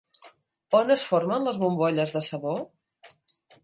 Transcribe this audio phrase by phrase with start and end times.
[0.79, 2.59] On es formen les bombolles de sabó?